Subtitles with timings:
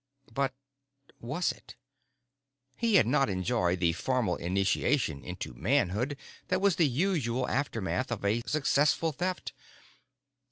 [0.33, 0.55] But
[1.19, 1.75] was it?
[2.75, 8.25] He had not enjoyed the formal initiation into manhood that was the usual aftermath of
[8.25, 9.53] a successful Theft.